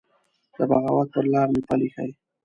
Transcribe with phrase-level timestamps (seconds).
[0.57, 2.09] د بغاوت پر لار مي پل يښی